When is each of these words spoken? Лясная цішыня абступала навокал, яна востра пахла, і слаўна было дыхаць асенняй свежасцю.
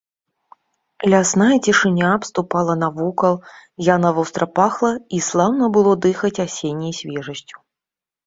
Лясная 1.13 1.57
цішыня 1.67 2.07
абступала 2.19 2.73
навокал, 2.83 3.35
яна 3.95 4.09
востра 4.17 4.45
пахла, 4.61 4.91
і 5.17 5.21
слаўна 5.29 5.65
было 5.75 5.91
дыхаць 6.07 6.35
асенняй 6.47 6.93
свежасцю. 7.01 7.57